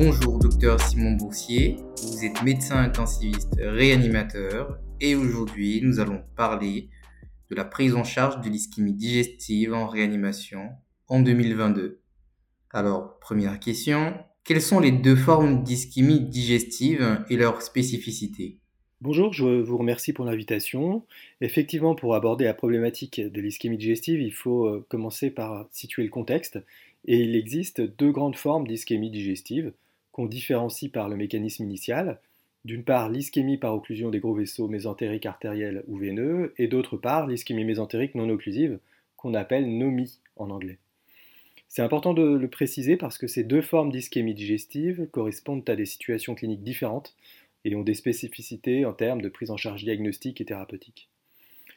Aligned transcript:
bonjour 0.00 0.38
docteur 0.38 0.80
Simon 0.80 1.16
Boursier, 1.16 1.74
vous 2.04 2.24
êtes 2.24 2.44
médecin 2.44 2.76
intensiviste 2.76 3.56
réanimateur 3.58 4.78
et 5.00 5.16
aujourd'hui 5.16 5.80
nous 5.82 5.98
allons 5.98 6.22
parler 6.36 6.88
de 7.50 7.56
la 7.56 7.64
prise 7.64 7.96
en 7.96 8.04
charge 8.04 8.40
de 8.40 8.48
l'ischémie 8.48 8.92
digestive 8.92 9.74
en 9.74 9.88
réanimation 9.88 10.68
en 11.08 11.20
2022. 11.20 12.00
Alors, 12.70 13.18
première 13.18 13.58
question, 13.58 14.14
quelles 14.44 14.62
sont 14.62 14.78
les 14.78 14.92
deux 14.92 15.16
formes 15.16 15.64
d'ischémie 15.64 16.20
digestive 16.20 17.24
et 17.28 17.36
leurs 17.36 17.62
spécificités 17.62 18.60
Bonjour, 19.00 19.32
je 19.32 19.62
vous 19.62 19.78
remercie 19.78 20.12
pour 20.12 20.24
l'invitation. 20.24 21.04
Effectivement, 21.40 21.96
pour 21.96 22.14
aborder 22.14 22.44
la 22.44 22.54
problématique 22.54 23.20
de 23.20 23.40
l'ischémie 23.40 23.78
digestive, 23.78 24.20
il 24.20 24.32
faut 24.32 24.66
euh, 24.66 24.86
commencer 24.88 25.30
par 25.30 25.66
situer 25.72 26.04
le 26.04 26.10
contexte. 26.10 26.60
Et 27.04 27.18
il 27.18 27.34
existe 27.34 27.80
deux 27.80 28.12
grandes 28.12 28.36
formes 28.36 28.66
d'ischémie 28.66 29.10
digestive 29.10 29.72
qu'on 30.18 30.26
différencie 30.26 30.90
par 30.90 31.08
le 31.08 31.14
mécanisme 31.14 31.62
initial. 31.62 32.18
D'une 32.64 32.82
part, 32.82 33.08
l'ischémie 33.08 33.56
par 33.56 33.72
occlusion 33.72 34.10
des 34.10 34.18
gros 34.18 34.34
vaisseaux 34.34 34.66
mésentériques 34.66 35.26
artériels 35.26 35.84
ou 35.86 35.96
veineux, 35.96 36.54
et 36.58 36.66
d'autre 36.66 36.96
part, 36.96 37.28
l'ischémie 37.28 37.64
mésentérique 37.64 38.16
non 38.16 38.28
occlusive, 38.28 38.80
qu'on 39.16 39.32
appelle 39.34 39.68
NOMI 39.78 40.18
en 40.34 40.50
anglais. 40.50 40.78
C'est 41.68 41.82
important 41.82 42.14
de 42.14 42.36
le 42.36 42.48
préciser 42.48 42.96
parce 42.96 43.16
que 43.16 43.28
ces 43.28 43.44
deux 43.44 43.62
formes 43.62 43.92
d'ischémie 43.92 44.34
digestive 44.34 45.06
correspondent 45.12 45.70
à 45.70 45.76
des 45.76 45.86
situations 45.86 46.34
cliniques 46.34 46.64
différentes 46.64 47.14
et 47.64 47.76
ont 47.76 47.84
des 47.84 47.94
spécificités 47.94 48.84
en 48.86 48.94
termes 48.94 49.22
de 49.22 49.28
prise 49.28 49.52
en 49.52 49.56
charge 49.56 49.84
diagnostique 49.84 50.40
et 50.40 50.44
thérapeutique. 50.44 51.08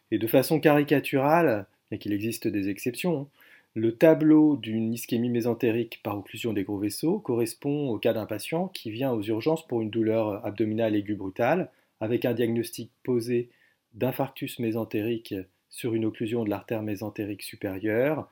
Et 0.10 0.18
de 0.18 0.26
façon 0.26 0.60
caricaturale, 0.60 1.68
bien 1.92 2.00
qu'il 2.00 2.12
existe 2.12 2.48
des 2.48 2.70
exceptions, 2.70 3.30
le 3.74 3.96
tableau 3.96 4.58
d'une 4.58 4.94
ischémie 4.94 5.30
mésentérique 5.30 6.02
par 6.04 6.18
occlusion 6.18 6.52
des 6.52 6.64
gros 6.64 6.78
vaisseaux 6.78 7.20
correspond 7.20 7.90
au 7.90 8.00
cas 8.00 8.14
d'un 8.14 8.26
patient 8.26 8.68
qui 8.68 8.92
vient 8.92 9.14
aux 9.14 9.22
urgences 9.22 9.66
pour 9.66 9.82
une 9.82 9.90
douleur 9.90 10.46
abdominale 10.46 10.96
aiguë 10.96 11.16
brutale, 11.16 11.72
avec 12.02 12.26
un 12.26 12.34
diagnostic 12.34 12.92
posé 13.04 13.50
d'infarctus 13.94 14.60
mésentérique 14.60 15.36
sur 15.70 15.94
une 15.94 16.06
occlusion 16.06 16.44
de 16.44 16.50
l'artère 16.50 16.82
mésentérique 16.82 17.44
supérieure, 17.44 18.30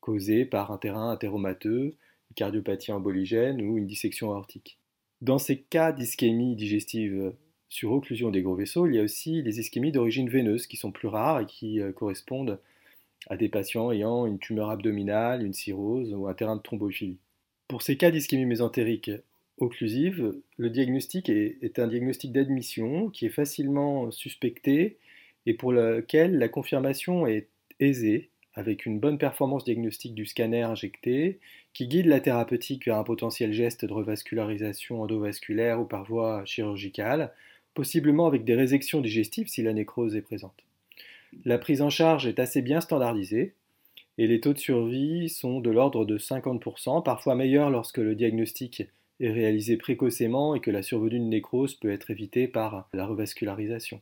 causée 0.00 0.44
par 0.44 0.72
un 0.72 0.78
terrain 0.78 1.12
athéromateux, 1.12 1.94
une 2.30 2.34
cardiopathie 2.34 2.92
emboligène 2.92 3.62
ou 3.62 3.78
une 3.78 3.86
dissection 3.86 4.32
aortique. 4.32 4.78
Dans 5.20 5.38
ces 5.38 5.60
cas 5.60 5.92
d'ischémie 5.92 6.56
digestive 6.56 7.34
sur 7.68 7.92
occlusion 7.92 8.30
des 8.30 8.42
gros 8.42 8.56
vaisseaux, 8.56 8.88
il 8.88 8.96
y 8.96 8.98
a 8.98 9.02
aussi 9.02 9.42
les 9.42 9.60
ischémies 9.60 9.92
d'origine 9.92 10.28
veineuse 10.28 10.66
qui 10.66 10.76
sont 10.76 10.90
plus 10.90 11.08
rares 11.08 11.40
et 11.40 11.46
qui 11.46 11.80
euh, 11.80 11.92
correspondent 11.92 12.58
à 13.28 13.36
des 13.36 13.48
patients 13.48 13.92
ayant 13.92 14.26
une 14.26 14.38
tumeur 14.38 14.70
abdominale, 14.70 15.44
une 15.44 15.52
cirrhose 15.52 16.12
ou 16.12 16.26
un 16.26 16.34
terrain 16.34 16.56
de 16.56 16.62
thrombophilie. 16.62 17.18
Pour 17.68 17.82
ces 17.82 17.96
cas 17.96 18.10
d'ischémie 18.10 18.46
mésentérique 18.46 19.10
occlusive, 19.58 20.34
le 20.56 20.70
diagnostic 20.70 21.28
est, 21.28 21.78
un 21.78 21.86
diagnostic 21.86 22.32
d'admission 22.32 23.10
qui 23.10 23.26
est 23.26 23.30
facilement 23.30 24.10
suspecté 24.10 24.98
et 25.46 25.54
pour 25.54 25.72
lequel 25.72 26.38
la 26.38 26.48
confirmation 26.48 27.26
est 27.26 27.48
aisée 27.80 28.30
avec 28.54 28.84
une 28.84 28.98
bonne 28.98 29.18
performance 29.18 29.64
diagnostique 29.64 30.14
du 30.14 30.26
scanner 30.26 30.62
injecté, 30.62 31.40
qui 31.72 31.86
guide 31.86 32.06
la 32.06 32.20
thérapeutique 32.20 32.84
vers 32.84 32.98
un 32.98 33.04
potentiel 33.04 33.52
geste 33.52 33.84
de 33.84 33.92
revascularisation 33.92 35.00
endovasculaire 35.00 35.80
ou 35.80 35.84
par 35.84 36.04
voie 36.04 36.44
chirurgicale, 36.44 37.32
possiblement 37.72 38.26
avec 38.26 38.44
des 38.44 38.54
résections 38.54 39.00
digestives 39.00 39.48
si 39.48 39.62
la 39.62 39.72
nécrose 39.72 40.16
est 40.16 40.22
présente. 40.22 40.64
La 41.44 41.58
prise 41.58 41.82
en 41.82 41.90
charge 41.90 42.26
est 42.26 42.38
assez 42.38 42.62
bien 42.62 42.80
standardisée 42.80 43.54
et 44.18 44.26
les 44.26 44.40
taux 44.40 44.52
de 44.52 44.58
survie 44.58 45.28
sont 45.28 45.60
de 45.60 45.70
l'ordre 45.70 46.04
de 46.04 46.18
50%, 46.18 47.02
parfois 47.02 47.34
meilleurs 47.34 47.70
lorsque 47.70 47.98
le 47.98 48.14
diagnostic 48.14 48.84
est 49.20 49.30
réalisé 49.30 49.76
précocement 49.76 50.54
et 50.54 50.60
que 50.60 50.70
la 50.70 50.82
survenue 50.82 51.18
de 51.18 51.24
nécrose 51.24 51.74
peut 51.74 51.90
être 51.90 52.10
évitée 52.10 52.48
par 52.48 52.88
la 52.92 53.06
revascularisation. 53.06 54.00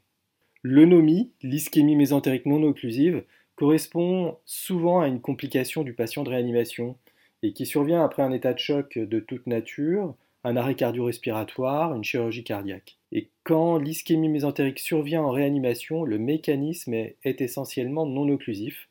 L'eunomie, 0.62 1.30
l'ischémie 1.42 1.96
mésentérique 1.96 2.46
non 2.46 2.62
occlusive, 2.62 3.24
correspond 3.54 4.36
souvent 4.44 5.00
à 5.00 5.08
une 5.08 5.20
complication 5.20 5.82
du 5.82 5.92
patient 5.94 6.22
de 6.22 6.30
réanimation 6.30 6.96
et 7.42 7.52
qui 7.52 7.66
survient 7.66 8.04
après 8.04 8.22
un 8.22 8.32
état 8.32 8.52
de 8.52 8.58
choc 8.58 8.98
de 8.98 9.20
toute 9.20 9.46
nature, 9.46 10.14
un 10.44 10.56
arrêt 10.56 10.74
cardio-respiratoire, 10.74 11.94
une 11.94 12.04
chirurgie 12.04 12.44
cardiaque. 12.44 12.98
Et 13.12 13.28
quand 13.44 13.76
l'ischémie 13.76 14.28
mésentérique 14.28 14.78
survient 14.78 15.22
en 15.22 15.30
réanimation, 15.30 16.04
le 16.04 16.18
mécanisme 16.18 16.94
est, 16.94 17.16
essentiellement 17.24 18.06
non 18.06 18.28
occlusif. 18.28 18.88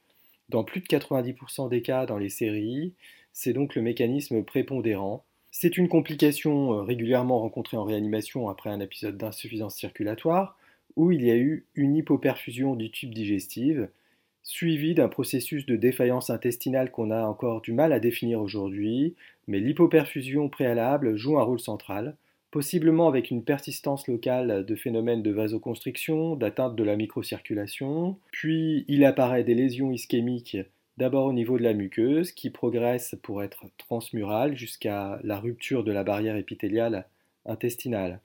Dans 0.50 0.64
plus 0.64 0.82
de 0.82 0.88
90% 0.88 1.70
des 1.70 1.82
cas 1.82 2.06
dans 2.06 2.18
les 2.18 2.30
séries, 2.30 2.94
c'est 3.34 3.54
donc 3.54 3.76
le 3.76 3.82
mécanisme 3.82 4.44
prépondérant. 4.44 5.24
C'est 5.52 5.78
une 5.78 5.88
complication 5.88 6.74
euh, 6.74 6.82
régulièrement 6.82 7.40
rencontrée 7.40 7.78
en 7.78 7.84
réanimation 7.84 8.50
après 8.50 8.70
un 8.70 8.80
épisode 8.80 9.18
d'insuffisance 9.18 9.76
circulatoire, 9.76 10.58
où 10.96 11.12
il 11.12 11.24
y 11.24 11.31
a 11.31 11.38
eu 11.38 11.66
une 11.76 11.96
hypoperfusion 11.96 12.76
du 12.76 12.92
tube 12.92 13.14
digestif, 13.14 13.78
suivi 14.44 14.96
d'un 14.96 15.10
processus 15.10 15.66
de 15.66 15.76
défaillance 15.76 16.30
intestinale 16.30 16.92
qu'on 16.92 17.12
a 17.12 17.24
encore 17.24 17.62
du 17.62 17.72
mal 17.72 17.94
à 17.94 18.00
définir 18.00 18.42
aujourd'hui, 18.42 19.16
mais 19.50 19.60
l'hypoperfusion 19.60 20.48
préalable 20.48 21.18
joue 21.18 21.40
un 21.40 21.44
rôle 21.44 21.60
central, 21.60 22.16
possiblement 22.52 23.08
avec 23.08 23.32
une 23.32 23.44
persistance 23.44 24.08
locale 24.08 24.64
de 24.64 24.76
phénomènes 24.76 25.24
de 25.24 25.32
vasoconstriction, 25.32 26.36
d'atteinte 26.36 26.76
de 26.76 26.84
la 26.84 26.96
microcirculation, 26.96 28.20
puis 28.32 28.86
il 28.88 29.04
apparaît 29.04 29.44
des 29.44 29.56
lésions 29.56 29.92
ischémiques 29.92 30.58
d'abord 30.98 31.26
au 31.26 31.34
niveau 31.34 31.58
de 31.58 31.64
la 31.64 31.74
muqueuse 31.74 32.32
qui 32.32 32.52
progressent 32.52 33.16
pour 33.24 33.42
être 33.42 33.66
transmurales 33.78 34.56
jusqu'à 34.56 35.20
la 35.24 35.40
rupture 35.40 35.84
de 35.84 35.92
la 35.92 36.04
barrière 36.04 36.36
épithéliale 36.36 37.08
intestinale. 37.46 38.20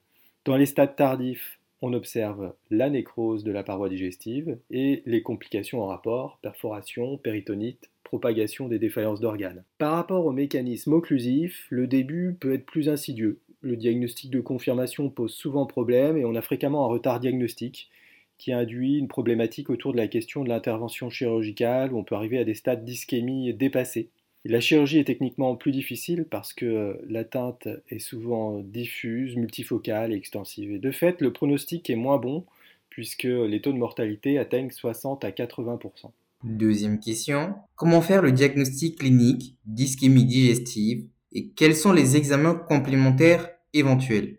Dans 0.45 0.57
les 0.57 0.67
stades 0.67 0.97
tardifs, 0.97 1.59
on 1.85 1.93
observe 1.93 2.55
la 2.71 2.89
nécrose 2.89 3.45
de 3.45 3.53
la 3.53 3.63
paroi 3.63 3.91
digestive 3.91 4.57
et 4.71 5.03
les 5.05 5.23
complications 5.23 5.83
en 5.83 5.87
rapport, 5.87 6.39
perforation, 6.41 7.19
péritonite, 7.19 7.91
propagation 8.05 8.69
des 8.69 8.79
défaillances 8.79 9.21
d'organes. 9.21 9.65
Par 9.77 9.93
rapport 9.93 10.25
au 10.25 10.33
mécanisme 10.33 10.95
occlusif, 10.95 11.67
le 11.69 11.87
début 11.87 12.37
peut 12.41 12.55
être 12.55 12.65
plus 12.65 12.89
insidieux. 12.89 13.41
Le 13.61 13.77
diagnostic 13.77 14.31
de 14.31 14.41
confirmation 14.41 15.11
pose 15.11 15.35
souvent 15.35 15.67
problème 15.67 16.17
et 16.17 16.25
on 16.25 16.35
a 16.35 16.43
fréquemment 16.43 16.87
un 16.87 16.89
retard 16.89 17.21
diagnostique 17.21 17.91
qui 18.39 18.53
induit 18.53 18.97
une 18.97 19.09
problématique 19.09 19.69
autour 19.69 19.93
de 19.93 19.99
la 19.99 20.09
question 20.09 20.43
de 20.43 20.49
l'intervention 20.49 21.11
chirurgicale 21.11 21.93
où 21.93 21.99
on 21.99 22.05
peut 22.05 22.15
arriver 22.15 22.39
à 22.39 22.45
des 22.45 22.55
stades 22.55 22.85
d'ischémie 22.85 23.53
dépassés. 23.53 24.09
La 24.47 24.61
chirurgie 24.61 24.99
est 24.99 25.05
techniquement 25.05 25.57
plus 25.57 25.73
difficile 25.73 26.27
parce 26.31 26.53
que 26.53 26.67
euh, 26.67 26.95
l'atteinte 27.09 27.67
est 27.89 27.99
souvent 27.99 28.59
diffuse, 28.59 29.37
multifocale 29.37 30.13
et 30.13 30.17
extensive. 30.17 30.71
Et 30.73 30.79
de 30.79 30.91
fait, 30.91 31.23
le 31.23 31.33
pronostic 31.33 31.89
est 31.89 31.97
moins 31.97 32.19
bon 32.19 32.45
puisque 32.91 33.25
les 33.25 33.61
taux 33.61 33.73
de 33.73 33.79
mortalité 33.79 34.39
atteignent 34.39 34.71
60 34.71 35.25
à 35.25 35.31
80% 35.31 36.11
Deuxième 36.45 37.01
question, 37.01 37.55
comment 37.75 38.03
faire 38.03 38.21
le 38.21 38.31
diagnostic 38.31 38.99
clinique 38.99 39.57
d'ischémie 39.65 40.27
digestive 40.27 41.07
et 41.33 41.49
quels 41.49 41.75
sont 41.75 41.93
les 41.93 42.17
examens 42.17 42.55
complémentaires 42.55 43.49
éventuels? 43.73 44.37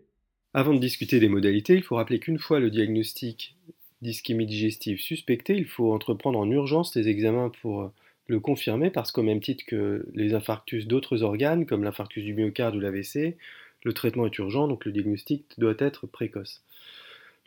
Avant 0.54 0.72
de 0.72 0.78
discuter 0.78 1.18
des 1.18 1.28
modalités, 1.28 1.74
il 1.74 1.82
faut 1.82 1.96
rappeler 1.96 2.20
qu'une 2.20 2.38
fois 2.38 2.60
le 2.60 2.70
diagnostic 2.70 3.56
d'ischémie 4.02 4.46
digestive 4.46 5.00
suspecté, 5.00 5.56
il 5.56 5.66
faut 5.66 5.92
entreprendre 5.92 6.38
en 6.38 6.48
urgence 6.50 6.92
des 6.92 7.08
examens 7.08 7.50
pour 7.60 7.82
euh, 7.82 7.92
le 8.26 8.40
confirmer 8.40 8.90
parce 8.90 9.12
qu'au 9.12 9.22
même 9.22 9.40
titre 9.40 9.64
que 9.66 10.06
les 10.14 10.34
infarctus 10.34 10.86
d'autres 10.86 11.22
organes, 11.22 11.66
comme 11.66 11.84
l'infarctus 11.84 12.24
du 12.24 12.34
myocarde 12.34 12.76
ou 12.76 12.80
l'AVC, 12.80 13.36
le 13.84 13.92
traitement 13.92 14.26
est 14.26 14.38
urgent, 14.38 14.68
donc 14.68 14.84
le 14.84 14.92
diagnostic 14.92 15.44
doit 15.58 15.76
être 15.78 16.06
précoce. 16.06 16.62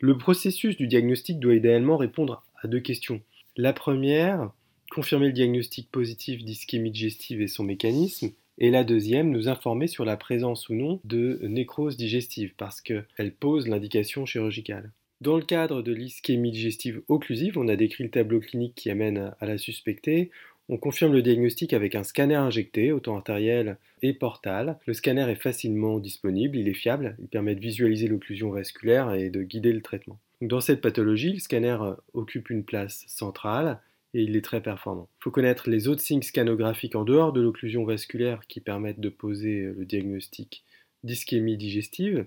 Le 0.00 0.16
processus 0.16 0.76
du 0.76 0.86
diagnostic 0.86 1.38
doit 1.38 1.54
idéalement 1.54 1.98
répondre 1.98 2.42
à 2.62 2.68
deux 2.68 2.80
questions. 2.80 3.20
La 3.56 3.74
première, 3.74 4.50
confirmer 4.90 5.26
le 5.26 5.32
diagnostic 5.32 5.90
positif 5.90 6.42
d'ischémie 6.42 6.90
digestive 6.90 7.42
et 7.42 7.48
son 7.48 7.64
mécanisme, 7.64 8.30
et 8.56 8.70
la 8.70 8.84
deuxième, 8.84 9.30
nous 9.30 9.48
informer 9.48 9.86
sur 9.86 10.04
la 10.04 10.16
présence 10.16 10.68
ou 10.68 10.74
non 10.74 11.00
de 11.04 11.40
nécrose 11.42 11.96
digestive, 11.96 12.54
parce 12.56 12.80
qu'elle 12.80 13.32
pose 13.38 13.68
l'indication 13.68 14.26
chirurgicale. 14.26 14.92
Dans 15.20 15.36
le 15.36 15.42
cadre 15.42 15.82
de 15.82 15.92
l'ischémie 15.92 16.50
digestive 16.50 17.02
occlusive, 17.08 17.58
on 17.58 17.68
a 17.68 17.76
décrit 17.76 18.04
le 18.04 18.10
tableau 18.10 18.40
clinique 18.40 18.74
qui 18.74 18.88
amène 18.88 19.34
à 19.38 19.46
la 19.46 19.58
suspecter. 19.58 20.30
On 20.72 20.76
confirme 20.76 21.14
le 21.14 21.20
diagnostic 21.20 21.72
avec 21.72 21.96
un 21.96 22.04
scanner 22.04 22.36
injecté, 22.36 22.92
autant 22.92 23.16
artériel 23.16 23.76
et 24.02 24.12
portal. 24.12 24.78
Le 24.86 24.92
scanner 24.92 25.28
est 25.28 25.34
facilement 25.34 25.98
disponible, 25.98 26.56
il 26.56 26.68
est 26.68 26.74
fiable, 26.74 27.16
il 27.18 27.26
permet 27.26 27.56
de 27.56 27.60
visualiser 27.60 28.06
l'occlusion 28.06 28.50
vasculaire 28.50 29.12
et 29.14 29.30
de 29.30 29.42
guider 29.42 29.72
le 29.72 29.82
traitement. 29.82 30.20
Dans 30.40 30.60
cette 30.60 30.80
pathologie, 30.80 31.32
le 31.32 31.40
scanner 31.40 31.76
occupe 32.14 32.50
une 32.50 32.62
place 32.62 33.04
centrale 33.08 33.80
et 34.14 34.22
il 34.22 34.36
est 34.36 34.44
très 34.44 34.62
performant. 34.62 35.08
Il 35.18 35.24
faut 35.24 35.32
connaître 35.32 35.68
les 35.68 35.88
autres 35.88 36.02
signes 36.02 36.22
scanographiques 36.22 36.94
en 36.94 37.02
dehors 37.02 37.32
de 37.32 37.40
l'occlusion 37.40 37.84
vasculaire 37.84 38.46
qui 38.46 38.60
permettent 38.60 39.00
de 39.00 39.08
poser 39.08 39.72
le 39.76 39.84
diagnostic 39.84 40.62
d'ischémie 41.02 41.56
digestive. 41.56 42.26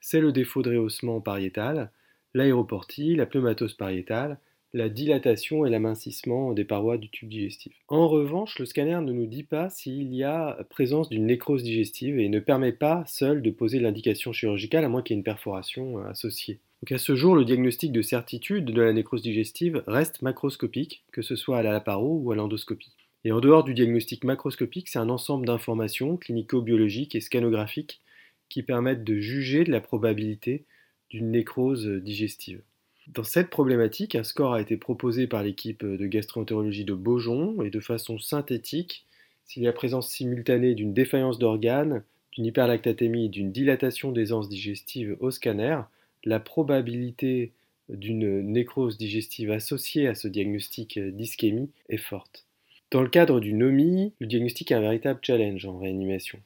C'est 0.00 0.20
le 0.20 0.32
défaut 0.32 0.62
de 0.62 0.70
rehaussement 0.70 1.20
pariétal, 1.20 1.92
l'aéroportie, 2.34 3.14
la 3.14 3.26
pneumatose 3.26 3.74
pariétale, 3.74 4.40
la 4.74 4.88
dilatation 4.88 5.64
et 5.64 5.70
l'amincissement 5.70 6.52
des 6.52 6.64
parois 6.64 6.98
du 6.98 7.08
tube 7.08 7.28
digestif. 7.28 7.72
En 7.86 8.08
revanche, 8.08 8.58
le 8.58 8.66
scanner 8.66 9.00
ne 9.00 9.12
nous 9.12 9.26
dit 9.26 9.44
pas 9.44 9.70
s'il 9.70 10.12
y 10.12 10.24
a 10.24 10.58
présence 10.68 11.08
d'une 11.08 11.26
nécrose 11.26 11.62
digestive 11.62 12.18
et 12.18 12.28
ne 12.28 12.40
permet 12.40 12.72
pas 12.72 13.04
seul 13.06 13.40
de 13.40 13.50
poser 13.52 13.78
l'indication 13.78 14.32
chirurgicale 14.32 14.84
à 14.84 14.88
moins 14.88 15.02
qu'il 15.02 15.14
y 15.14 15.16
ait 15.16 15.20
une 15.20 15.24
perforation 15.24 15.98
euh, 15.98 16.08
associée. 16.10 16.58
Donc 16.82 16.90
à 16.90 16.98
ce 16.98 17.14
jour, 17.14 17.36
le 17.36 17.44
diagnostic 17.44 17.92
de 17.92 18.02
certitude 18.02 18.64
de 18.64 18.82
la 18.82 18.92
nécrose 18.92 19.22
digestive 19.22 19.84
reste 19.86 20.22
macroscopique, 20.22 21.04
que 21.12 21.22
ce 21.22 21.36
soit 21.36 21.58
à 21.58 21.62
la 21.62 21.72
laparo 21.72 22.18
ou 22.18 22.32
à 22.32 22.36
l'endoscopie. 22.36 22.92
Et 23.24 23.30
en 23.30 23.40
dehors 23.40 23.62
du 23.62 23.74
diagnostic 23.74 24.24
macroscopique, 24.24 24.88
c'est 24.88 24.98
un 24.98 25.08
ensemble 25.08 25.46
d'informations 25.46 26.16
clinico-biologiques 26.16 27.14
et 27.14 27.20
scanographiques 27.20 28.02
qui 28.48 28.64
permettent 28.64 29.04
de 29.04 29.20
juger 29.20 29.62
de 29.62 29.70
la 29.70 29.80
probabilité 29.80 30.64
d'une 31.10 31.30
nécrose 31.30 31.86
digestive. 31.86 32.60
Dans 33.08 33.24
cette 33.24 33.50
problématique, 33.50 34.14
un 34.14 34.24
score 34.24 34.54
a 34.54 34.60
été 34.60 34.76
proposé 34.76 35.26
par 35.26 35.42
l'équipe 35.42 35.84
de 35.84 36.06
gastroentérologie 36.06 36.84
de 36.84 36.94
Beaujon 36.94 37.62
et 37.62 37.70
de 37.70 37.80
façon 37.80 38.18
synthétique, 38.18 39.04
s'il 39.44 39.62
y 39.62 39.68
a 39.68 39.72
présence 39.72 40.10
simultanée 40.10 40.74
d'une 40.74 40.94
défaillance 40.94 41.38
d'organes, 41.38 42.02
d'une 42.32 42.46
hyperlactatémie 42.46 43.26
et 43.26 43.28
d'une 43.28 43.52
dilatation 43.52 44.10
des 44.10 44.32
anses 44.32 44.48
digestives 44.48 45.16
au 45.20 45.30
scanner, 45.30 45.80
la 46.24 46.40
probabilité 46.40 47.52
d'une 47.90 48.40
nécrose 48.40 48.96
digestive 48.96 49.50
associée 49.50 50.08
à 50.08 50.14
ce 50.14 50.26
diagnostic 50.26 50.98
d'ischémie 50.98 51.70
est 51.90 51.98
forte. 51.98 52.46
Dans 52.90 53.02
le 53.02 53.08
cadre 53.08 53.40
du 53.40 53.52
NOMI, 53.52 54.14
le 54.18 54.26
diagnostic 54.26 54.70
est 54.70 54.76
un 54.76 54.80
véritable 54.80 55.20
challenge 55.22 55.66
en 55.66 55.78
réanimation. 55.78 56.38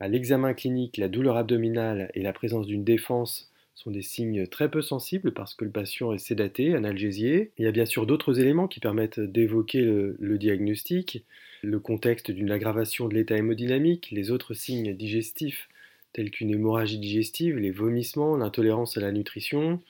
À 0.00 0.08
l'examen 0.08 0.52
clinique, 0.52 0.96
la 0.96 1.08
douleur 1.08 1.36
abdominale 1.36 2.10
et 2.14 2.22
la 2.22 2.32
présence 2.32 2.66
d'une 2.66 2.82
défense 2.82 3.51
sont 3.74 3.90
des 3.90 4.02
signes 4.02 4.46
très 4.46 4.70
peu 4.70 4.82
sensibles 4.82 5.32
parce 5.32 5.54
que 5.54 5.64
le 5.64 5.70
patient 5.70 6.12
est 6.12 6.18
sédaté, 6.18 6.74
analgésié. 6.74 7.52
Il 7.58 7.64
y 7.64 7.68
a 7.68 7.72
bien 7.72 7.86
sûr 7.86 8.06
d'autres 8.06 8.38
éléments 8.40 8.68
qui 8.68 8.80
permettent 8.80 9.20
d'évoquer 9.20 9.80
le, 9.82 10.38
diagnostic, 10.38 11.24
le 11.62 11.80
contexte 11.80 12.30
d'une 12.30 12.50
aggravation 12.50 13.08
de 13.08 13.14
l'état 13.14 13.36
hémodynamique, 13.36 14.10
les 14.10 14.30
autres 14.30 14.54
signes 14.54 14.94
digestifs 14.94 15.68
tels 16.12 16.30
qu'une 16.30 16.50
hémorragie 16.50 16.98
digestive, 16.98 17.56
les 17.56 17.70
vomissements, 17.70 18.36
l'intolérance 18.36 18.98
à 18.98 19.00
la 19.00 19.12
nutrition, 19.12 19.80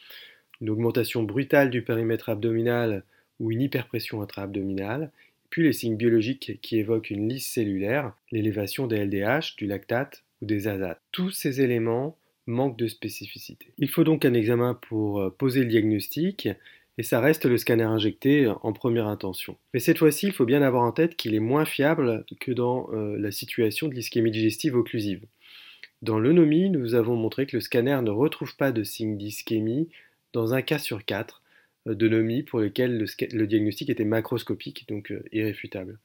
une 0.61 0.71
augmentation 0.71 1.25
brutale 1.25 1.71
du 1.71 1.83
périmètre 1.83 2.29
abdominal 2.29 3.03
ou 3.41 3.51
une 3.51 3.61
hyperpression 3.61 4.23
intra-abdominale, 4.23 5.11
puis 5.51 5.65
les 5.65 5.73
signes 5.73 5.97
biologiques 5.97 6.61
qui 6.63 6.79
évoquent 6.79 7.11
une 7.11 7.29
lisse 7.29 7.51
cellulaire, 7.51 8.15
l'élévation 8.31 8.87
des 8.87 9.05
LDH, 9.05 9.57
du 9.57 9.67
lactate 9.67 10.23
ou 10.41 10.47
des 10.47 10.69
azates. 10.69 11.03
Tous 11.11 11.31
ces 11.31 11.61
éléments 11.61 12.17
manque 12.47 12.77
de 12.77 12.87
spécificité. 12.87 13.73
Il 13.79 13.89
faut 13.89 14.05
donc 14.05 14.25
un 14.25 14.35
examen 14.35 14.75
pour 14.75 15.21
euh, 15.21 15.31
poser 15.31 15.61
le 15.61 15.67
diagnostic 15.67 16.49
et 16.99 17.03
ça 17.03 17.21
reste 17.21 17.47
le 17.47 17.57
scanner 17.57 17.85
injecté 17.85 18.53
en 18.63 18.73
première 18.73 19.07
intention. 19.07 19.57
Mais 19.73 19.81
cette 19.81 19.99
fois-ci, 19.99 20.27
il 20.27 20.33
faut 20.33 20.45
bien 20.45 20.63
avoir 20.63 20.83
en 20.83 20.93
tête 20.93 21.17
qu'il 21.17 21.35
est 21.35 21.41
moins 21.41 21.65
fiable 21.65 22.25
que 22.41 22.53
dans 22.53 22.91
euh, 22.93 23.17
la 23.19 23.31
situation 23.31 23.89
de 23.89 23.95
l'ischémie 23.95 24.31
digestive 24.31 24.77
occlusive. 24.77 25.25
Dans 26.03 26.19
l'eunomie, 26.19 26.69
nous 26.69 26.95
avons 26.95 27.17
montré 27.17 27.47
que 27.47 27.57
le 27.57 27.61
scanner 27.61 27.99
ne 28.03 28.11
retrouve 28.11 28.57
pas 28.57 28.73
de 28.73 28.83
signe 28.83 29.17
d'ischémie 29.17 29.89
dans 30.33 30.53
un 30.53 30.63
cas 30.63 30.79
sur 30.79 31.05
quatre 31.05 31.43
euh, 31.87 31.95
d'eunomie 31.95 32.43
pour 32.43 32.61
lequel 32.61 32.99
le, 32.99 33.47
diagnostic 33.47 33.89
était 33.89 34.05
macroscopique, 34.05 34.87
donc 34.89 35.13
irréfutable. 35.33 35.99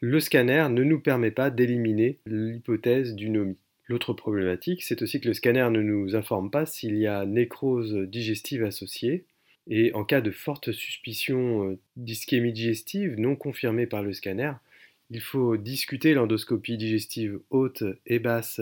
Le 0.00 0.20
scanner 0.20 0.66
ne 0.68 0.82
nous 0.82 1.00
permet 1.00 1.30
pas 1.30 1.50
d'éliminer 1.50 2.18
l'hypothèse 2.26 3.14
d'unomie. 3.14 3.58
L'autre 3.88 4.12
problématique, 4.12 4.82
c'est 4.82 5.02
aussi 5.02 5.20
que 5.20 5.28
le 5.28 5.34
scanner 5.34 5.68
ne 5.70 5.82
nous 5.82 6.14
informe 6.14 6.50
pas 6.50 6.66
s'il 6.66 6.96
y 6.96 7.06
a 7.06 7.26
nécrose 7.26 7.94
digestive 8.08 8.64
associée. 8.64 9.26
Et 9.68 9.92
en 9.94 10.04
cas 10.04 10.20
de 10.20 10.30
forte 10.30 10.72
suspicion 10.72 11.70
euh, 11.70 11.78
d'ischémie 11.96 12.52
digestive 12.52 13.14
non 13.18 13.36
confirmée 13.36 13.86
par 13.86 14.02
le 14.02 14.12
scanner, 14.12 14.52
il 15.10 15.20
faut 15.20 15.56
discuter 15.56 16.14
l'endoscopie 16.14 16.76
digestive 16.76 17.38
haute 17.50 17.84
et 18.06 18.18
basse 18.18 18.60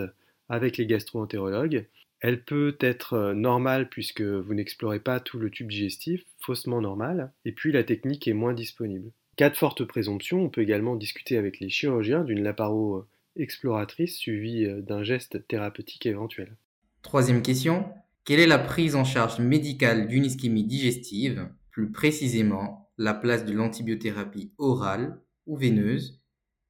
avec 0.48 0.76
les 0.76 0.86
gastro-entérologues. 0.86 1.86
Elle 2.20 2.42
peut 2.42 2.76
être 2.80 3.14
euh, 3.14 3.34
normale 3.34 3.88
puisque 3.88 4.20
vous 4.20 4.54
n'explorez 4.54 5.00
pas 5.00 5.20
tout 5.20 5.38
le 5.38 5.50
tube 5.50 5.70
digestif, 5.70 6.24
faussement 6.38 6.80
normale, 6.80 7.32
et 7.44 7.52
puis 7.52 7.72
la 7.72 7.84
technique 7.84 8.28
est 8.28 8.34
moins 8.34 8.52
disponible. 8.52 9.10
Cas 9.36 9.50
de 9.50 9.56
forte 9.56 9.84
présomption, 9.84 10.44
on 10.44 10.50
peut 10.50 10.60
également 10.60 10.96
discuter 10.96 11.38
avec 11.38 11.60
les 11.60 11.70
chirurgiens 11.70 12.24
d'une 12.24 12.42
laparo 12.42 13.06
exploratrice 13.36 14.16
suivie 14.16 14.64
euh, 14.66 14.82
d'un 14.82 15.02
geste 15.02 15.46
thérapeutique 15.48 16.06
éventuel. 16.06 16.56
Troisième 17.02 17.42
question. 17.42 17.86
Quelle 18.24 18.40
est 18.40 18.46
la 18.46 18.58
prise 18.58 18.96
en 18.96 19.04
charge 19.04 19.40
médicale 19.40 20.06
d'une 20.06 20.24
ischémie 20.24 20.64
digestive, 20.64 21.48
plus 21.70 21.90
précisément 21.90 22.90
la 22.98 23.14
place 23.14 23.44
de 23.44 23.52
l'antibiothérapie 23.52 24.52
orale 24.58 25.20
ou 25.46 25.56
veineuse 25.56 26.20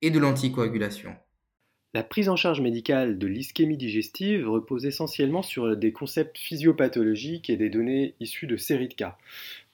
et 0.00 0.10
de 0.10 0.18
l'anticoagulation? 0.18 1.16
La 1.92 2.04
prise 2.04 2.28
en 2.28 2.36
charge 2.36 2.60
médicale 2.60 3.18
de 3.18 3.26
l'ischémie 3.26 3.76
digestive 3.76 4.48
repose 4.48 4.86
essentiellement 4.86 5.42
sur 5.42 5.76
des 5.76 5.90
concepts 5.90 6.38
physiopathologiques 6.38 7.50
et 7.50 7.56
des 7.56 7.68
données 7.68 8.14
issues 8.20 8.46
de 8.46 8.56
séries 8.56 8.86
de 8.86 8.94
cas. 8.94 9.18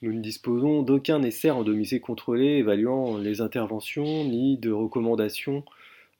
Nous 0.01 0.11
ne 0.11 0.19
disposons 0.19 0.81
d'aucun 0.81 1.21
essai 1.21 1.51
randomisé 1.51 1.99
contrôlé 1.99 2.57
évaluant 2.57 3.19
les 3.19 3.39
interventions 3.39 4.25
ni 4.25 4.57
de 4.57 4.71
recommandations 4.71 5.63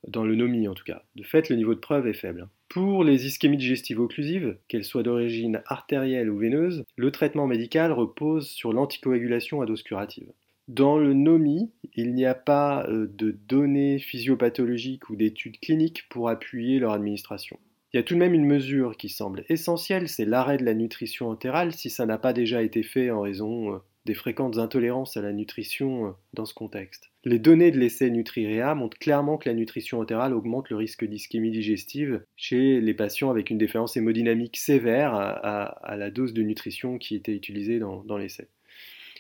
dans 0.07 0.23
le 0.23 0.35
NOMI 0.35 0.67
en 0.67 0.73
tout 0.73 0.83
cas. 0.83 1.03
De 1.15 1.23
fait, 1.23 1.49
le 1.49 1.55
niveau 1.55 1.73
de 1.73 1.79
preuve 1.79 2.07
est 2.07 2.13
faible. 2.13 2.49
Pour 2.69 3.03
les 3.03 3.25
ischémies 3.25 3.57
digestives 3.57 3.99
occlusives, 3.99 4.57
qu'elles 4.67 4.83
soient 4.83 5.03
d'origine 5.03 5.61
artérielle 5.65 6.29
ou 6.29 6.37
veineuse, 6.37 6.83
le 6.95 7.11
traitement 7.11 7.47
médical 7.47 7.91
repose 7.91 8.47
sur 8.49 8.73
l'anticoagulation 8.73 9.61
à 9.61 9.65
dose 9.65 9.83
curative. 9.83 10.31
Dans 10.67 10.97
le 10.97 11.13
NOMI, 11.13 11.71
il 11.95 12.13
n'y 12.13 12.25
a 12.25 12.35
pas 12.35 12.85
euh, 12.89 13.07
de 13.07 13.31
données 13.31 13.99
physiopathologiques 13.99 15.09
ou 15.09 15.15
d'études 15.15 15.59
cliniques 15.61 16.09
pour 16.09 16.27
appuyer 16.27 16.79
leur 16.79 16.91
administration. 16.91 17.57
Il 17.93 17.97
y 17.97 17.99
a 18.01 18.03
tout 18.03 18.15
de 18.15 18.19
même 18.19 18.33
une 18.33 18.45
mesure 18.45 18.97
qui 18.97 19.07
semble 19.07 19.45
essentielle, 19.47 20.09
c'est 20.09 20.25
l'arrêt 20.25 20.57
de 20.57 20.65
la 20.65 20.73
nutrition 20.73 21.29
entérale 21.29 21.71
si 21.71 21.89
ça 21.89 22.05
n'a 22.05 22.17
pas 22.17 22.33
déjà 22.33 22.61
été 22.61 22.83
fait 22.83 23.11
en 23.11 23.21
raison 23.21 23.75
euh, 23.75 23.77
des 24.07 24.15
fréquentes 24.15 24.57
intolérances 24.57 25.17
à 25.17 25.21
la 25.21 25.33
nutrition 25.33 26.07
euh, 26.07 26.11
dans 26.33 26.45
ce 26.45 26.53
contexte. 26.53 27.11
Les 27.25 27.39
données 27.39 27.71
de 27.71 27.77
l'essai 27.77 28.09
Nutrirea 28.09 28.73
montrent 28.73 28.97
clairement 28.97 29.37
que 29.37 29.49
la 29.49 29.53
nutrition 29.53 29.99
entérale 29.99 30.33
augmente 30.33 30.69
le 30.69 30.77
risque 30.77 31.05
d'ischémie 31.05 31.51
digestive 31.51 32.23
chez 32.37 32.79
les 32.79 32.93
patients 32.93 33.29
avec 33.29 33.49
une 33.49 33.57
défaillance 33.57 33.97
hémodynamique 33.97 34.57
sévère 34.57 35.13
à, 35.13 35.95
la 35.97 36.09
dose 36.09 36.33
de 36.33 36.41
nutrition 36.41 36.97
qui 36.97 37.15
était 37.15 37.35
utilisée 37.35 37.79
dans, 37.79 38.03
dans 38.05 38.17
l'essai. 38.17 38.47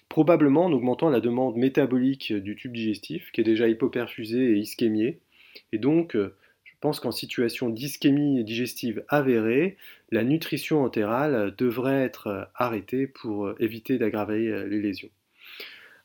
Probablement 0.07 0.65
en 0.65 0.71
augmentant 0.71 1.09
la 1.09 1.19
demande 1.19 1.57
métabolique 1.57 2.31
du 2.31 2.55
tube 2.55 2.73
digestif, 2.73 3.29
qui 3.33 3.41
est 3.41 3.43
déjà 3.43 3.67
hypoperfusé 3.67 4.53
et 4.53 4.57
ischémié, 4.57 5.19
et 5.73 5.77
donc 5.77 6.15
euh, 6.15 6.33
pense 6.79 6.99
qu'en 6.99 7.11
situation 7.11 7.69
d'ischémie 7.69 8.43
digestive 8.43 9.03
avérée, 9.09 9.77
la 10.11 10.23
nutrition 10.23 10.83
entérale 10.83 11.53
devrait 11.57 12.03
être 12.03 12.49
arrêtée 12.55 13.07
pour 13.07 13.51
éviter 13.59 13.97
d'aggraver 13.97 14.65
les 14.67 14.81
lésions. 14.81 15.09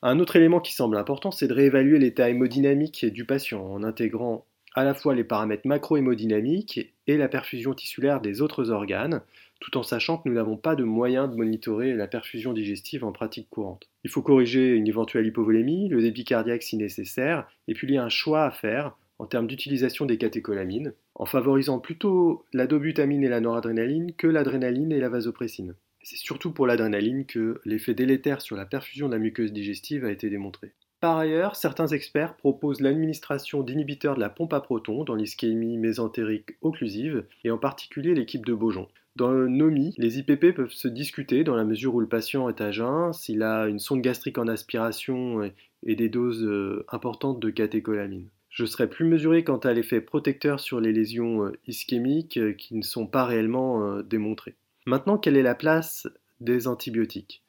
Un 0.03 0.19
autre 0.19 0.35
élément 0.35 0.61
qui 0.61 0.73
semble 0.73 0.97
important, 0.97 1.31
c'est 1.31 1.47
de 1.47 1.55
réévaluer 1.55 1.99
l'état 1.99 2.29
hémodynamique 2.29 3.07
du 3.07 3.25
patient 3.25 3.65
en 3.65 3.85
intégrant 3.85 4.45
à 4.75 4.85
la 4.85 4.95
fois 4.95 5.15
les 5.15 5.25
paramètres 5.25 5.67
macro-hémodynamiques 5.67 6.93
et 7.07 7.17
la 7.17 7.29
perfusion 7.29 7.75
tissulaire 7.75 8.21
des 8.21 8.41
autres 8.41 8.71
organes, 8.71 9.21
tout 9.61 9.77
en 9.77 9.85
sachant 9.85 10.19
que 10.19 10.29
nous 10.29 10.35
n'avons 10.35 10.57
pas 10.57 10.75
de 10.75 10.83
moyen 10.83 11.29
de 11.29 11.37
monitorer 11.37 11.95
la 11.95 12.09
perfusion 12.09 12.53
digestive 12.53 13.05
en 13.05 13.13
pratique 13.13 13.49
courante. 13.49 13.89
Il 14.03 14.11
faut 14.11 14.23
corriger 14.23 14.71
une 14.71 14.89
éventuelle 14.89 15.27
hypovolémie, 15.27 15.89
le 15.89 16.03
débit 16.03 16.25
cardiaque 16.25 16.65
si 16.65 16.77
nécessaire, 16.77 17.47
et 17.69 17.75
puis 17.75 17.87
il 17.87 17.95
y 17.95 17.99
a 17.99 18.05
un 18.05 18.09
choix 18.09 18.45
à 18.45 18.51
faire 18.51 18.97
en 19.19 19.27
termes 19.27 19.47
d'utilisation 19.47 20.07
des 20.07 20.19
catécholamines, 20.19 20.95
en 21.15 21.27
favorisant 21.27 21.79
plutôt 21.79 22.45
la 22.53 22.67
dobutamine 22.67 23.25
et 23.25 23.29
la 23.29 23.41
noradrénaline 23.41 24.15
que 24.15 24.27
l'adrénaline 24.27 24.93
et 24.93 25.01
la 25.01 25.09
vasopressine. 25.09 25.75
C'est 26.03 26.17
surtout 26.17 26.53
pour 26.53 26.67
l'adrénaline 26.67 27.27
que 27.27 27.61
l'effet 27.65 27.95
délétère 27.95 28.41
sur 28.41 28.57
la 28.57 28.67
perfusion 28.67 29.09
de 29.09 29.15
la 29.15 29.21
muqueuse 29.21 29.53
digestive 29.53 30.05
a 30.05 30.11
été 30.11 30.31
démontré. 30.31 30.73
Par 31.03 31.19
ailleurs, 31.19 31.57
certains 31.57 31.89
experts 31.89 32.37
proposent 32.37 32.81
l'administration 32.81 33.63
d'inhibiteurs 33.63 34.15
de 34.15 34.21
la 34.21 34.31
pompe 34.31 34.53
à 34.53 34.61
protons 34.61 35.03
dans 35.03 35.17
l'ischémie 35.17 35.77
mésentérique 35.77 36.51
occlusive, 36.61 37.25
et 37.43 37.51
en 37.51 37.59
particulier 37.59 38.15
l'équipe 38.15 38.47
de 38.47 38.55
Beaujon. 38.55 38.89
Dans 39.17 39.33
le 39.33 39.49
NOMI, 39.49 39.95
les 39.99 40.21
IPP 40.21 40.55
peuvent 40.55 40.71
se 40.71 40.89
discuter 40.89 41.45
dans 41.45 41.57
la 41.57 41.65
mesure 41.65 41.95
où 41.95 42.01
le 42.01 42.09
patient 42.09 42.49
est 42.49 42.61
à 42.61 42.71
jeun, 42.71 43.13
s'il 43.13 43.43
a 43.43 43.67
une 43.67 43.81
sonde 43.81 44.01
gastrique 44.01 44.39
en 44.39 44.47
aspiration 44.47 45.51
et 45.85 45.97
des 45.97 46.09
doses 46.09 46.45
euh, 46.45 46.87
importantes 46.89 47.41
de 47.41 47.51
catécholamine. 47.51 48.29
Je 48.53 48.67
serais 48.67 48.91
plus 48.91 49.07
mesuré 49.07 49.45
quant 49.45 49.57
à 49.57 49.73
l'effet 49.73 50.03
protecteur 50.03 50.61
sur 50.61 50.79
les 50.79 50.93
lésions 50.93 51.47
euh, 51.47 51.53
ischémiques 51.67 52.37
euh, 52.37 52.53
qui 52.53 52.75
ne 52.75 52.83
sont 52.83 53.07
pas 53.07 53.25
réellement 53.25 53.83
euh, 53.83 54.03
démontrées. 54.03 54.57
Maintenant, 54.85 55.17
quelle 55.17 55.39
est 55.39 55.43
la 55.43 55.55
place 55.55 56.07
des 56.41 56.69
antibiotiques? 56.69 57.43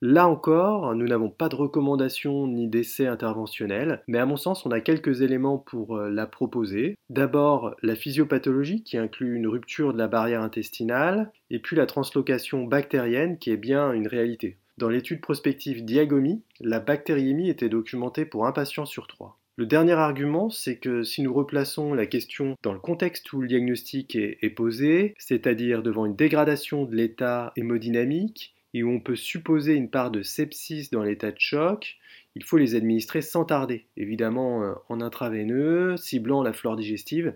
Là 0.00 0.28
encore, 0.28 0.94
nous 0.94 1.08
n'avons 1.08 1.28
pas 1.28 1.48
de 1.48 1.56
recommandation 1.56 2.46
ni 2.46 2.68
d'essai 2.68 3.08
interventionnel, 3.08 4.04
mais 4.06 4.18
à 4.18 4.26
mon 4.26 4.36
sens, 4.36 4.64
on 4.64 4.70
a 4.70 4.80
quelques 4.80 5.22
éléments 5.22 5.58
pour 5.58 5.96
la 5.98 6.26
proposer. 6.26 6.98
D'abord, 7.08 7.74
la 7.82 7.96
physiopathologie 7.96 8.84
qui 8.84 8.98
inclut 8.98 9.34
une 9.34 9.46
rupture 9.46 9.92
de 9.92 9.98
la 9.98 10.06
barrière 10.06 10.42
intestinale, 10.42 11.32
et 11.50 11.58
puis 11.58 11.74
la 11.74 11.86
translocation 11.86 12.64
bactérienne 12.64 13.38
qui 13.38 13.50
est 13.50 13.56
bien 13.56 13.92
une 13.92 14.08
réalité. 14.08 14.58
Dans 14.76 14.90
l'étude 14.90 15.22
prospective 15.22 15.84
Diagomi, 15.84 16.42
la 16.60 16.80
bactériémie 16.80 17.48
était 17.48 17.70
documentée 17.70 18.26
pour 18.26 18.46
un 18.46 18.52
patient 18.52 18.84
sur 18.84 19.06
trois. 19.06 19.38
Le 19.56 19.66
dernier 19.66 19.92
argument, 19.92 20.50
c'est 20.50 20.78
que 20.78 21.04
si 21.04 21.22
nous 21.22 21.32
replaçons 21.32 21.94
la 21.94 22.06
question 22.06 22.56
dans 22.64 22.72
le 22.72 22.80
contexte 22.80 23.32
où 23.32 23.40
le 23.40 23.46
diagnostic 23.46 24.16
est, 24.16 24.54
posé, 24.56 25.14
c'est-à-dire 25.16 25.84
devant 25.84 26.06
une 26.06 26.16
dégradation 26.16 26.84
de 26.84 26.96
l'état 26.96 27.52
hémodynamique, 27.54 28.52
et 28.76 28.82
où 28.82 28.90
on 28.90 28.98
peut 28.98 29.14
supposer 29.14 29.74
une 29.74 29.90
part 29.90 30.10
de 30.10 30.22
sepsis 30.22 30.88
dans 30.90 31.04
l'état 31.04 31.30
de 31.30 31.38
choc, 31.38 31.98
il 32.34 32.42
faut 32.42 32.58
les 32.58 32.74
administrer 32.74 33.22
sans 33.22 33.44
tarder, 33.44 33.86
évidemment 33.96 34.64
euh, 34.64 34.72
en 34.88 35.00
intraveineux, 35.00 35.96
ciblant 35.96 36.42
la 36.42 36.52
flore 36.52 36.74
digestive, 36.74 37.32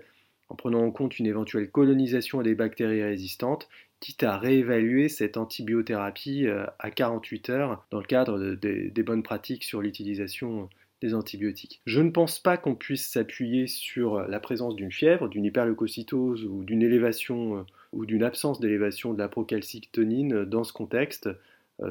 en 0.48 0.56
prenant 0.56 0.84
en 0.84 0.90
compte 0.90 1.20
une 1.20 1.26
éventuelle 1.26 1.70
colonisation 1.70 2.42
des 2.42 2.56
bactéries 2.56 3.04
résistantes, 3.04 3.68
quitte 4.00 4.25
à 4.25 4.38
réévaluer 4.38 5.08
cette 5.08 5.37
antibiothérapie 5.37 6.48
euh, 6.48 6.66
à 6.80 6.90
48 6.90 7.50
heures 7.50 7.87
dans 7.92 8.00
le 8.00 8.06
cadre 8.06 8.56
des 8.56 9.02
bonnes 9.04 9.22
pratiques 9.22 9.62
sur 9.62 9.80
l'utilisation 9.80 10.68
des 11.00 11.14
antibiotiques. 11.14 11.80
Je 11.86 12.00
ne 12.00 12.10
pense 12.10 12.38
pas 12.38 12.56
qu'on 12.56 12.74
puisse 12.74 13.08
s'appuyer 13.08 13.66
sur 13.66 14.20
la 14.28 14.40
présence 14.40 14.74
d'une 14.74 14.92
fièvre, 14.92 15.28
d'une 15.28 15.44
hyperleucocytose 15.44 16.44
ou 16.44 16.64
d'une 16.64 16.82
élévation 16.82 17.58
euh, 17.58 17.62
ou 17.92 18.06
d'une 18.06 18.22
absence 18.22 18.60
d'élévation 18.60 19.14
de 19.14 19.18
la 19.18 19.28
procalcitonin 19.28 20.44
dans 20.44 20.64
ce 20.64 20.72
contexte. 20.72 21.28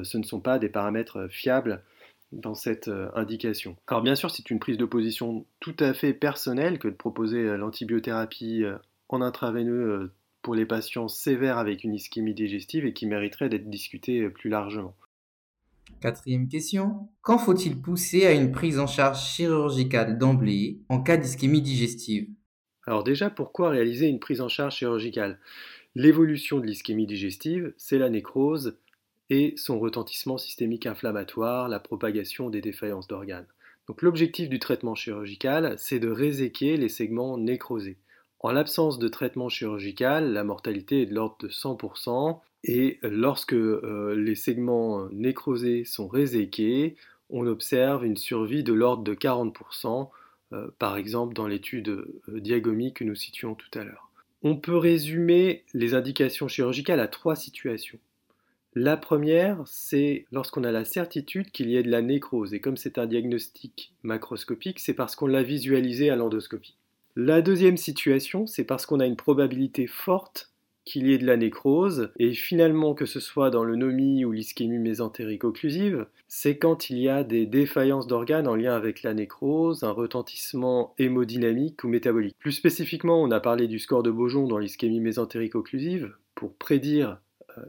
Ce 0.02 0.18
ne 0.18 0.22
sont 0.22 0.40
pas 0.40 0.58
des 0.58 0.68
paramètres 0.68 1.28
fiables 1.30 1.82
dans 2.32 2.54
cette 2.54 2.88
euh, 2.88 3.08
indication. 3.14 3.76
Alors 3.86 4.02
bien 4.02 4.14
sûr, 4.14 4.30
c'est 4.30 4.50
une 4.50 4.58
prise 4.58 4.76
de 4.76 4.84
position 4.84 5.46
tout 5.60 5.76
à 5.78 5.94
fait 5.94 6.12
personnelle 6.12 6.78
que 6.78 6.88
de 6.88 6.94
proposer 6.94 7.38
euh, 7.38 7.56
l'antibiothérapie 7.56 8.64
euh, 8.64 8.76
en 9.08 9.22
intraveineux 9.22 10.10
pour 10.42 10.54
les 10.54 10.66
patients 10.66 11.08
sévères 11.08 11.58
avec 11.58 11.82
une 11.82 11.94
ischémie 11.94 12.34
digestive 12.34 12.84
et 12.84 12.92
qui 12.92 13.06
mériterait 13.06 13.48
d'être 13.48 13.70
discutée 13.70 14.28
plus 14.28 14.50
largement. 14.50 14.94
Quatrième 16.00 16.46
question. 16.46 17.08
Quand 17.22 17.38
faut-il 17.38 17.80
pousser 17.80 18.24
à 18.24 18.32
une 18.32 18.52
prise 18.52 18.78
en 18.78 18.86
charge 18.86 19.20
chirurgicale 19.20 20.16
d'emblée 20.16 20.78
en 20.88 21.02
cas 21.02 21.16
d'ischémie 21.16 21.60
digestive? 21.60 22.28
Alors 22.86 23.02
déjà, 23.02 23.30
pourquoi 23.30 23.70
réaliser 23.70 24.06
une 24.06 24.20
prise 24.20 24.40
en 24.40 24.48
charge 24.48 24.76
chirurgicale? 24.76 25.40
L'évolution 25.96 26.60
de 26.60 26.66
l'ischémie 26.66 27.08
digestive, 27.08 27.74
c'est 27.76 27.98
la 27.98 28.10
nécrose 28.10 28.78
et 29.28 29.54
son 29.56 29.80
retentissement 29.80 30.38
systémique 30.38 30.86
inflammatoire, 30.86 31.68
la 31.68 31.80
propagation 31.80 32.48
des 32.48 32.60
défaillances 32.60 33.08
d'organes. 33.08 33.48
Donc 33.88 34.02
l'objectif 34.02 34.48
du 34.48 34.60
traitement 34.60 34.94
chirurgical, 34.94 35.74
c'est 35.78 35.98
de 35.98 36.08
réséquer 36.08 36.76
les 36.76 36.88
segments 36.88 37.38
nécrosés. 37.38 37.98
En 38.40 38.52
l'absence 38.52 38.98
de 38.98 39.08
traitement 39.08 39.48
chirurgical, 39.48 40.32
la 40.32 40.44
mortalité 40.44 41.02
est 41.02 41.06
de 41.06 41.14
l'ordre 41.14 41.36
de 41.40 41.48
100%, 41.48 42.40
et 42.64 42.98
lorsque 43.02 43.54
euh, 43.54 44.14
les 44.16 44.36
segments 44.36 45.08
nécrosés 45.10 45.84
sont 45.84 46.06
réséqués, 46.06 46.96
on 47.30 47.46
observe 47.46 48.04
une 48.04 48.16
survie 48.16 48.62
de 48.62 48.72
l'ordre 48.72 49.02
de 49.02 49.14
40%, 49.14 50.10
euh, 50.52 50.68
par 50.78 50.96
exemple 50.96 51.34
dans 51.34 51.46
l'étude 51.46 51.88
euh, 51.88 52.40
diagomique 52.40 52.96
que 52.96 53.04
nous 53.04 53.14
situons 53.14 53.54
tout 53.54 53.76
à 53.78 53.84
l'heure. 53.84 54.10
On 54.42 54.56
peut 54.56 54.76
résumer 54.76 55.64
les 55.74 55.94
indications 55.94 56.48
chirurgicales 56.48 57.00
à 57.00 57.08
trois 57.08 57.36
situations. 57.36 57.98
La 58.74 58.96
première, 58.96 59.60
c'est 59.66 60.26
lorsqu'on 60.30 60.62
a 60.62 60.70
la 60.70 60.84
certitude 60.84 61.50
qu'il 61.50 61.68
y 61.68 61.76
ait 61.76 61.82
de 61.82 61.90
la 61.90 62.02
nécrose, 62.02 62.54
et 62.54 62.60
comme 62.60 62.76
c'est 62.76 62.98
un 62.98 63.06
diagnostic 63.06 63.92
macroscopique, 64.04 64.78
c'est 64.78 64.94
parce 64.94 65.16
qu'on 65.16 65.26
l'a 65.26 65.42
visualisé 65.42 66.10
à 66.10 66.16
l'endoscopie. 66.16 66.77
La 67.20 67.42
deuxième 67.42 67.76
situation, 67.76 68.46
c'est 68.46 68.62
parce 68.62 68.86
qu'on 68.86 69.00
a 69.00 69.06
une 69.06 69.16
probabilité 69.16 69.88
forte 69.88 70.52
qu'il 70.84 71.08
y 71.08 71.12
ait 71.12 71.18
de 71.18 71.26
la 71.26 71.36
nécrose, 71.36 72.12
et 72.20 72.32
finalement 72.32 72.94
que 72.94 73.06
ce 73.06 73.18
soit 73.18 73.50
dans 73.50 73.64
le 73.64 73.74
NOMI 73.74 74.24
ou 74.24 74.30
l'ischémie 74.30 74.78
mésentérique 74.78 75.42
occlusive, 75.42 76.06
c'est 76.28 76.58
quand 76.58 76.90
il 76.90 76.98
y 76.98 77.08
a 77.08 77.24
des 77.24 77.44
défaillances 77.44 78.06
d'organes 78.06 78.46
en 78.46 78.54
lien 78.54 78.72
avec 78.72 79.02
la 79.02 79.14
nécrose, 79.14 79.82
un 79.82 79.90
retentissement 79.90 80.94
hémodynamique 80.98 81.82
ou 81.82 81.88
métabolique. 81.88 82.36
Plus 82.38 82.52
spécifiquement, 82.52 83.20
on 83.20 83.32
a 83.32 83.40
parlé 83.40 83.66
du 83.66 83.80
score 83.80 84.04
de 84.04 84.12
Beaujon 84.12 84.46
dans 84.46 84.58
l'ischémie 84.58 85.00
mésentérique 85.00 85.56
occlusive, 85.56 86.14
pour 86.36 86.54
prédire 86.54 87.18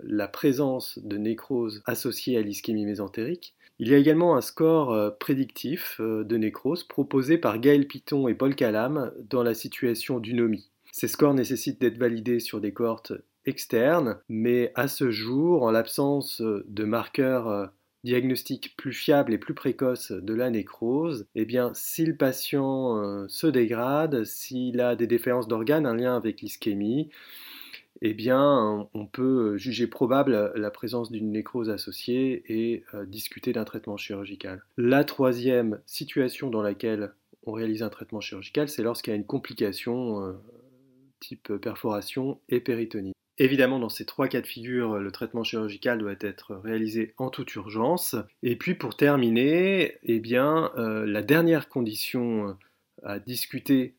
la 0.03 0.27
présence 0.27 1.00
de 1.00 1.18
nécrose 1.18 1.82
associée 1.86 2.38
à 2.38 2.44
l'ischémie 2.44 2.86
mésentérique. 2.86 3.56
Il 3.82 3.88
y 3.88 3.94
a 3.94 3.98
également 3.98 4.36
un 4.36 4.42
score 4.42 4.92
euh, 4.92 5.10
prédictif 5.10 6.02
euh, 6.02 6.26
de 6.26 6.36
nécrose 6.36 6.84
proposé 6.84 7.38
par 7.38 7.60
Gaël 7.60 7.88
Piton 7.88 8.28
et 8.28 8.36
Paul 8.36 8.54
Calam 8.54 9.14
dans 9.30 9.42
la 9.42 9.54
situation 9.54 10.20
d'unomie. 10.20 10.70
Ces 10.92 11.08
scores 11.08 11.34
nécessitent 11.34 11.80
d'être 11.80 11.98
validés 11.98 12.42
sur 12.42 12.60
des 12.60 12.74
cohortes 12.74 13.14
externes, 13.46 14.20
mais 14.28 14.74
à 14.76 14.90
ce 14.90 15.12
jour, 15.12 15.64
en 15.64 15.72
l'absence 15.72 16.42
de 16.42 16.84
marqueurs 16.84 17.48
euh, 17.48 17.68
diagnostiques 18.04 18.76
plus 18.76 18.92
fiables 18.92 19.34
et 19.34 19.38
plus 19.38 19.54
précoces 19.54 20.12
de 20.12 20.34
la 20.34 20.50
nécrose, 20.50 21.26
eh 21.36 21.46
bien, 21.46 21.72
si 21.74 22.06
le 22.06 22.16
patient 22.16 23.28
se 23.28 23.46
dégrade, 23.46 24.24
s'il 24.24 24.80
a 24.80 24.96
des 24.96 25.06
défaillances 25.06 25.50
d'organes, 25.50 25.86
un 25.86 25.96
lien 25.96 26.16
avec 26.16 26.40
l'ischémie, 26.42 27.10
eh 28.01 28.13
bien, 28.13 28.88
on 28.93 29.05
peut 29.05 29.58
juger 29.58 29.88
probable 29.88 30.53
la 30.55 30.72
présence 30.72 31.12
d'une 31.12 31.31
nécrose 31.31 31.69
associée 31.69 32.43
et 32.48 32.84
euh, 32.93 33.05
discuter 33.05 33.51
d'un 33.51 33.65
traitement 33.65 33.98
chirurgical. 33.98 34.63
La 34.77 35.03
troisième 35.03 35.79
situation 35.86 36.50
dans 36.50 36.62
laquelle 36.62 37.12
on 37.46 37.51
réalise 37.51 37.84
un 37.84 37.89
traitement 37.89 38.22
chirurgical, 38.22 38.69
c'est 38.69 38.84
lorsqu'il 38.84 39.12
y 39.12 39.13
a 39.13 39.17
une 39.17 39.25
complication 39.25 40.24
euh, 40.24 40.34
type 41.19 41.53
perforation 41.58 42.39
et 42.48 42.62
péritonie. 42.62 43.13
Évidemment, 43.38 43.79
dans 43.79 43.89
ces 43.89 44.05
trois 44.05 44.27
cas 44.27 44.41
de 44.41 44.48
figure, 44.48 44.98
le 44.98 45.12
traitement 45.12 45.43
chirurgical 45.43 46.00
doit 46.00 46.15
être 46.19 46.55
réalisé 46.55 47.13
en 47.17 47.29
toute 47.29 47.53
urgence. 47.55 48.15
Et 48.43 48.58
puis, 48.58 48.75
pour 48.75 48.98
terminer, 48.98 49.98
eh 50.03 50.19
bien, 50.19 50.72
euh, 50.77 51.05
la 51.05 51.22
dernière 51.22 51.69
condition 51.69 52.58
à 53.03 53.19
discuter 53.19 53.96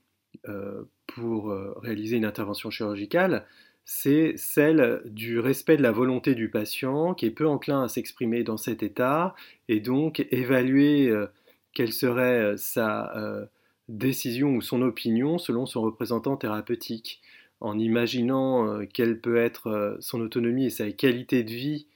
pour 1.07 1.53
réaliser 1.83 2.17
une 2.17 2.25
intervention 2.25 2.71
chirurgicale, 2.71 3.45
c'est 3.93 4.35
celle 4.37 5.03
du 5.05 5.41
respect 5.41 5.77
de 5.77 5.83
la 5.83 5.91
volonté 5.91 6.37
du 6.37 6.49
patient 6.49 7.13
qui 7.13 7.27
est 7.27 7.33
peu 7.33 7.49
enclin 7.49 7.83
à 7.83 7.89
s'exprimer 7.89 8.45
dans 8.45 8.57
cet 8.57 8.85
état 8.85 9.35
et 9.69 9.81
donc 9.81 10.25
évaluer 10.31 11.09
euh, 11.09 11.27
quelle 11.73 11.93
serait 11.93 12.53
euh, 12.53 12.57
sa 12.57 13.13
euh, 13.17 13.47
décision 13.89 14.51
ou 14.51 14.63
son 14.63 14.81
opinion 14.83 15.39
selon 15.39 15.67
son 15.67 15.83
représentant 15.83 16.37
thérapeutique. 16.37 17.21
En 17.59 17.81
imaginant 17.81 18.87
quelle 18.87 19.21
peut 19.21 19.37
être 19.37 19.99
son 20.01 20.21
autonomie 20.21 20.67
et 20.67 20.71
sa 20.71 20.91
qualité 20.93 21.43
de 21.43 21.51
vie 21.51 21.89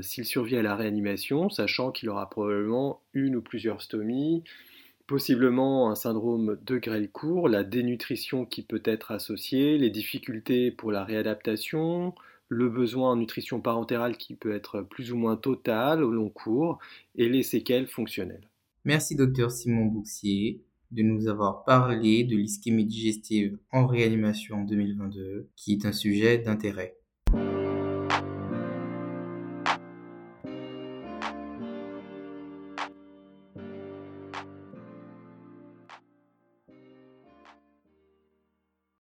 s'il 0.00 0.24
survit 0.24 0.56
à 0.56 0.62
la 0.62 0.76
réanimation, 0.76 1.50
sachant 1.50 1.90
qu'il 1.90 2.08
aura 2.08 2.30
probablement 2.30 3.00
une 3.12 3.34
ou 3.34 3.42
plusieurs 3.42 3.82
stomies, 3.82 4.44
possiblement 5.06 5.90
un 5.90 5.94
syndrome 5.94 6.58
de 6.64 6.78
grêle 6.78 7.10
court, 7.10 7.48
la 7.48 7.64
dénutrition 7.64 8.44
qui 8.44 8.62
peut 8.62 8.82
être 8.84 9.10
associée, 9.10 9.78
les 9.78 9.90
difficultés 9.90 10.70
pour 10.70 10.92
la 10.92 11.04
réadaptation, 11.04 12.14
le 12.48 12.68
besoin 12.68 13.12
en 13.12 13.16
nutrition 13.16 13.60
parentérale 13.60 14.16
qui 14.16 14.34
peut 14.34 14.54
être 14.54 14.82
plus 14.82 15.12
ou 15.12 15.16
moins 15.16 15.36
total 15.36 16.02
au 16.04 16.10
long 16.10 16.28
cours, 16.28 16.78
et 17.14 17.28
les 17.28 17.42
séquelles 17.42 17.86
fonctionnelles. 17.86 18.48
Merci 18.84 19.16
docteur 19.16 19.50
Simon 19.50 19.86
Bouxier 19.86 20.62
de 20.90 21.02
nous 21.02 21.26
avoir 21.28 21.64
parlé 21.64 22.24
de 22.24 22.36
l'ischémie 22.36 22.84
digestive 22.84 23.58
en 23.70 23.86
réanimation 23.86 24.56
en 24.56 24.64
2022, 24.64 25.48
qui 25.56 25.72
est 25.72 25.86
un 25.86 25.92
sujet 25.92 26.38
d'intérêt. 26.38 26.96